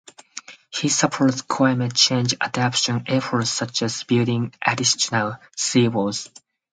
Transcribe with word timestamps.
He 0.73 0.89
supports 0.89 1.43
climate 1.43 1.93
change 1.93 2.33
adaptation 2.41 3.03
efforts 3.05 3.51
such 3.51 3.83
as 3.83 4.03
building 4.03 4.51
additional 4.65 5.35
seawalls. 5.55 6.27